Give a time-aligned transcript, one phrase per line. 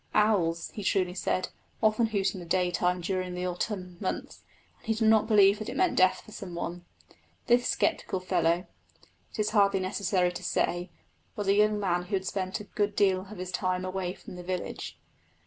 [0.15, 1.49] Owls, he truly said,
[1.83, 4.41] often hoot in the daytime during the autumn months,
[4.79, 6.83] and he did not believe that it meant death for some one.
[7.45, 8.65] This sceptical fellow,
[9.31, 10.89] it is hardly necessary to say,
[11.35, 14.37] was a young man who had spent a good deal of his time away from
[14.37, 14.97] the village.